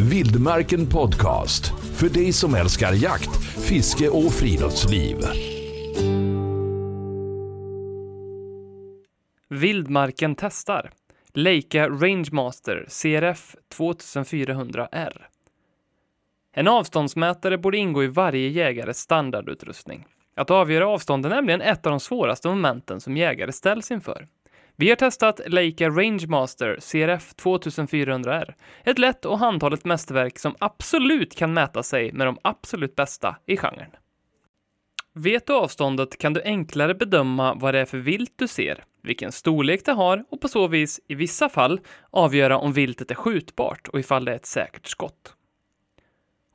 Vildmarken 0.00 0.86
Podcast. 0.86 1.72
För 1.96 2.08
dig 2.08 2.32
som 2.32 2.54
älskar 2.54 2.92
jakt, 2.92 3.44
fiske 3.68 4.08
och 4.08 4.32
friluftsliv. 4.32 5.16
Vildmarken 9.48 10.34
testar. 10.34 10.90
Leica 11.34 11.88
Rangemaster 11.88 12.86
CRF 12.88 13.56
2400R. 13.76 15.22
En 16.52 16.68
avståndsmätare 16.68 17.58
borde 17.58 17.78
ingå 17.78 18.04
i 18.04 18.06
varje 18.06 18.48
jägares 18.48 18.98
standardutrustning. 18.98 20.06
Att 20.36 20.50
avgöra 20.50 20.88
avstånd 20.88 21.26
är 21.26 21.30
nämligen 21.30 21.60
ett 21.60 21.86
av 21.86 21.90
de 21.90 22.00
svåraste 22.00 22.48
momenten 22.48 23.00
som 23.00 23.16
jägare 23.16 23.52
ställs 23.52 23.90
inför. 23.90 24.28
Vi 24.80 24.88
har 24.88 24.96
testat 24.96 25.40
Leica 25.46 25.88
Rangemaster 25.88 26.78
CRF 26.80 27.34
2400R, 27.34 28.54
ett 28.84 28.98
lätt 28.98 29.24
och 29.24 29.38
handhållet 29.38 29.84
mästerverk 29.84 30.38
som 30.38 30.54
absolut 30.58 31.36
kan 31.36 31.52
mäta 31.52 31.82
sig 31.82 32.12
med 32.12 32.26
de 32.26 32.38
absolut 32.42 32.96
bästa 32.96 33.36
i 33.46 33.56
genren. 33.56 33.90
Vet 35.14 35.46
du 35.46 35.52
avståndet 35.52 36.18
kan 36.18 36.32
du 36.32 36.42
enklare 36.42 36.94
bedöma 36.94 37.54
vad 37.54 37.74
det 37.74 37.80
är 37.80 37.84
för 37.84 37.98
vilt 37.98 38.32
du 38.36 38.48
ser, 38.48 38.84
vilken 39.02 39.32
storlek 39.32 39.84
det 39.84 39.92
har 39.92 40.24
och 40.30 40.40
på 40.40 40.48
så 40.48 40.68
vis, 40.68 41.00
i 41.08 41.14
vissa 41.14 41.48
fall, 41.48 41.80
avgöra 42.10 42.58
om 42.58 42.72
viltet 42.72 43.10
är 43.10 43.14
skjutbart 43.14 43.88
och 43.88 44.00
ifall 44.00 44.24
det 44.24 44.32
är 44.32 44.36
ett 44.36 44.46
säkert 44.46 44.86
skott. 44.86 45.34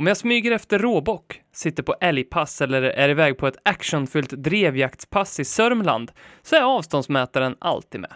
Om 0.00 0.06
jag 0.06 0.16
smyger 0.16 0.52
efter 0.52 0.78
råbock, 0.78 1.40
sitter 1.52 1.82
på 1.82 1.94
älgpass 2.00 2.60
eller 2.60 2.82
är 2.82 3.08
iväg 3.08 3.38
på 3.38 3.46
ett 3.46 3.56
actionfyllt 3.62 4.30
drevjaktspass 4.30 5.40
i 5.40 5.44
Sörmland 5.44 6.12
så 6.42 6.56
är 6.56 6.62
avståndsmätaren 6.62 7.56
alltid 7.58 8.00
med. 8.00 8.12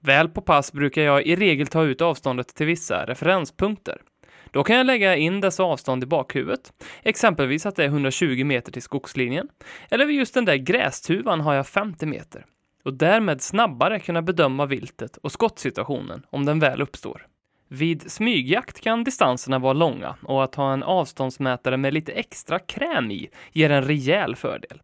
Väl 0.00 0.28
på 0.28 0.40
pass 0.40 0.72
brukar 0.72 1.02
jag 1.02 1.26
i 1.26 1.36
regel 1.36 1.66
ta 1.66 1.84
ut 1.84 2.00
avståndet 2.00 2.54
till 2.54 2.66
vissa 2.66 3.06
referenspunkter. 3.06 4.02
Då 4.50 4.64
kan 4.64 4.76
jag 4.76 4.86
lägga 4.86 5.16
in 5.16 5.40
dessa 5.40 5.62
avstånd 5.62 6.02
i 6.02 6.06
bakhuvudet, 6.06 6.72
exempelvis 7.02 7.66
att 7.66 7.76
det 7.76 7.84
är 7.84 7.88
120 7.88 8.44
meter 8.44 8.72
till 8.72 8.82
skogslinjen, 8.82 9.48
eller 9.90 10.06
vid 10.06 10.16
just 10.16 10.34
den 10.34 10.44
där 10.44 10.56
grästuvan 10.56 11.40
har 11.40 11.54
jag 11.54 11.66
50 11.66 12.06
meter 12.06 12.46
och 12.84 12.94
därmed 12.94 13.42
snabbare 13.42 14.00
kunna 14.00 14.22
bedöma 14.22 14.66
viltet 14.66 15.16
och 15.16 15.32
skottsituationen 15.32 16.22
om 16.30 16.44
den 16.44 16.58
väl 16.58 16.82
uppstår. 16.82 17.26
Vid 17.68 18.10
smygjakt 18.10 18.80
kan 18.80 19.04
distanserna 19.04 19.58
vara 19.58 19.72
långa 19.72 20.16
och 20.22 20.44
att 20.44 20.54
ha 20.54 20.72
en 20.72 20.82
avståndsmätare 20.82 21.76
med 21.76 21.94
lite 21.94 22.12
extra 22.12 22.58
kräm 22.58 23.10
i 23.10 23.30
ger 23.52 23.70
en 23.70 23.84
rejäl 23.84 24.36
fördel. 24.36 24.80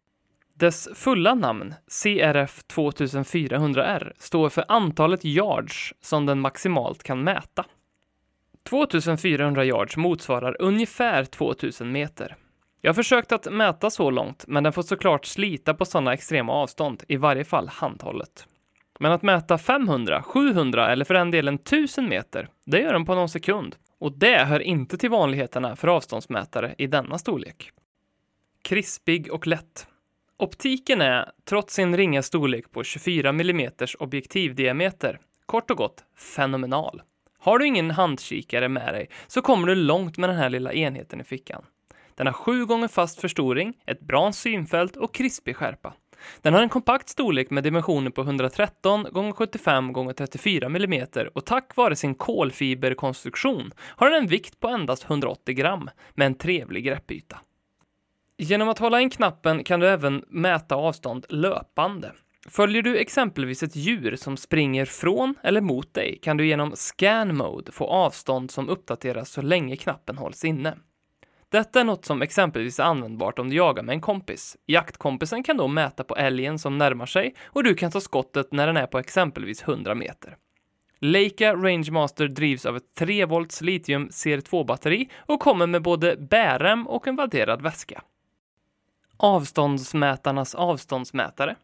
Dess 0.53 0.89
fulla 0.95 1.35
namn, 1.35 1.73
CRF 2.03 2.63
2400R, 2.73 4.13
står 4.17 4.49
för 4.49 4.65
antalet 4.67 5.25
yards 5.25 5.93
som 6.01 6.25
den 6.25 6.39
maximalt 6.39 7.03
kan 7.03 7.23
mäta. 7.23 7.65
2400 8.69 9.65
yards 9.65 9.97
motsvarar 9.97 10.55
ungefär 10.59 11.25
2000 11.25 11.91
meter. 11.91 12.35
Jag 12.81 12.89
har 12.89 12.93
försökt 12.93 13.31
att 13.31 13.51
mäta 13.51 13.89
så 13.89 14.09
långt, 14.09 14.45
men 14.47 14.63
den 14.63 14.73
får 14.73 14.81
såklart 14.81 15.25
slita 15.25 15.73
på 15.73 15.85
sådana 15.85 16.13
extrema 16.13 16.53
avstånd, 16.53 17.03
i 17.07 17.17
varje 17.17 17.43
fall 17.43 17.67
handhållet. 17.67 18.47
Men 19.03 19.11
att 19.11 19.21
mäta 19.21 19.57
500, 19.57 20.23
700 20.23 20.91
eller 20.91 21.05
för 21.05 21.13
den 21.13 21.31
delen 21.31 21.55
1000 21.55 22.09
meter, 22.09 22.47
det 22.65 22.79
gör 22.79 22.93
den 22.93 23.05
på 23.05 23.15
någon 23.15 23.29
sekund. 23.29 23.75
Och 23.99 24.17
det 24.17 24.37
hör 24.37 24.59
inte 24.59 24.97
till 24.97 25.09
vanligheterna 25.09 25.75
för 25.75 25.87
avståndsmätare 25.87 26.75
i 26.77 26.87
denna 26.87 27.17
storlek. 27.17 27.71
Krispig 28.61 29.33
och 29.33 29.47
lätt. 29.47 29.87
Optiken 30.37 31.01
är, 31.01 31.31
trots 31.45 31.73
sin 31.73 31.97
ringa 31.97 32.21
storlek 32.21 32.71
på 32.71 32.83
24 32.83 33.29
mm 33.29 33.71
objektivdiameter, 33.99 35.19
kort 35.45 35.71
och 35.71 35.77
gott 35.77 36.03
fenomenal. 36.35 37.01
Har 37.39 37.59
du 37.59 37.67
ingen 37.67 37.91
handkikare 37.91 38.69
med 38.69 38.93
dig 38.93 39.09
så 39.27 39.41
kommer 39.41 39.67
du 39.67 39.75
långt 39.75 40.17
med 40.17 40.29
den 40.29 40.37
här 40.37 40.49
lilla 40.49 40.73
enheten 40.73 41.21
i 41.21 41.23
fickan. 41.23 41.65
Den 42.15 42.27
har 42.27 42.33
sju 42.33 42.65
gånger 42.65 42.87
fast 42.87 43.21
förstoring, 43.21 43.73
ett 43.85 44.01
bra 44.01 44.31
synfält 44.31 44.95
och 44.95 45.13
krispig 45.13 45.55
skärpa. 45.55 45.93
Den 46.41 46.53
har 46.53 46.61
en 46.61 46.69
kompakt 46.69 47.09
storlek 47.09 47.49
med 47.49 47.63
dimensioner 47.63 48.11
på 48.11 48.21
113 48.21 49.05
x 49.05 49.37
75 49.37 49.89
x 49.89 50.17
34 50.17 50.65
mm 50.69 51.07
och 51.33 51.45
tack 51.45 51.75
vare 51.75 51.95
sin 51.95 52.15
kolfiberkonstruktion 52.15 53.71
har 53.79 54.09
den 54.09 54.23
en 54.23 54.27
vikt 54.27 54.59
på 54.59 54.67
endast 54.67 55.03
180 55.03 55.55
gram 55.55 55.89
med 56.15 56.25
en 56.25 56.35
trevlig 56.35 56.83
greppyta. 56.85 57.39
Genom 58.37 58.69
att 58.69 58.79
hålla 58.79 59.01
in 59.01 59.09
knappen 59.09 59.63
kan 59.63 59.79
du 59.79 59.87
även 59.87 60.23
mäta 60.27 60.75
avstånd 60.75 61.25
löpande. 61.29 62.11
Följer 62.49 62.81
du 62.81 62.97
exempelvis 62.97 63.63
ett 63.63 63.75
djur 63.75 64.15
som 64.15 64.37
springer 64.37 64.85
från 64.85 65.35
eller 65.43 65.61
mot 65.61 65.93
dig 65.93 66.19
kan 66.23 66.37
du 66.37 66.47
genom 66.47 66.71
Scan 66.75 67.37
Mode 67.37 67.71
få 67.71 67.87
avstånd 67.87 68.51
som 68.51 68.69
uppdateras 68.69 69.29
så 69.29 69.41
länge 69.41 69.75
knappen 69.75 70.17
hålls 70.17 70.45
inne. 70.45 70.77
Detta 71.53 71.79
är 71.79 71.83
något 71.83 72.05
som 72.05 72.21
exempelvis 72.21 72.79
är 72.79 72.83
användbart 72.83 73.39
om 73.39 73.49
du 73.49 73.55
jagar 73.55 73.83
med 73.83 73.93
en 73.93 74.01
kompis. 74.01 74.57
Jaktkompisen 74.65 75.43
kan 75.43 75.57
då 75.57 75.67
mäta 75.67 76.03
på 76.03 76.15
älgen 76.15 76.59
som 76.59 76.77
närmar 76.77 77.05
sig 77.05 77.35
och 77.45 77.63
du 77.63 77.75
kan 77.75 77.91
ta 77.91 78.01
skottet 78.01 78.51
när 78.51 78.67
den 78.67 78.77
är 78.77 78.87
på 78.87 78.99
exempelvis 78.99 79.63
100 79.63 79.95
meter. 79.95 80.37
Leica 80.99 81.55
Rangemaster 81.55 82.27
drivs 82.27 82.65
av 82.65 82.77
ett 82.77 82.95
3 82.97 83.25
volts 83.25 83.61
litium 83.61 84.07
CR2-batteri 84.07 85.09
och 85.17 85.39
kommer 85.39 85.67
med 85.67 85.81
både 85.81 86.15
bärrem 86.15 86.87
och 86.87 87.07
en 87.07 87.15
vadderad 87.15 87.61
väska. 87.61 88.01
Avståndsmätarnas 89.17 90.55
avståndsmätare 90.55 91.55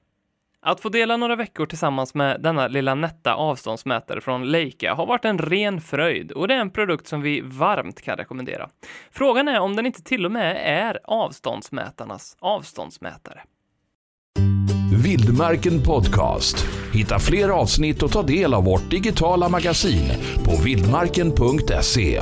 att 0.61 0.79
få 0.79 0.89
dela 0.89 1.17
några 1.17 1.35
veckor 1.35 1.65
tillsammans 1.65 2.13
med 2.13 2.41
denna 2.41 2.67
lilla 2.67 2.95
nätta 2.95 3.33
avståndsmätare 3.33 4.21
från 4.21 4.51
Leica 4.51 4.93
har 4.93 5.05
varit 5.05 5.25
en 5.25 5.37
ren 5.37 5.81
fröjd 5.81 6.31
och 6.31 6.47
det 6.47 6.53
är 6.53 6.59
en 6.59 6.71
produkt 6.71 7.07
som 7.07 7.21
vi 7.21 7.41
varmt 7.41 8.01
kan 8.01 8.17
rekommendera. 8.17 8.69
Frågan 9.11 9.47
är 9.47 9.59
om 9.59 9.75
den 9.75 9.85
inte 9.85 10.03
till 10.03 10.25
och 10.25 10.31
med 10.31 10.57
är 10.65 10.99
avståndsmätarnas 11.03 12.37
avståndsmätare. 12.39 13.41
Vildmarken 15.03 15.83
Podcast. 15.83 16.65
Hitta 16.93 17.19
fler 17.19 17.49
avsnitt 17.49 18.03
och 18.03 18.11
ta 18.11 18.23
del 18.23 18.53
av 18.53 18.63
vårt 18.63 18.91
digitala 18.91 19.49
magasin 19.49 20.11
på 20.45 20.63
vildmarken.se. 20.63 22.21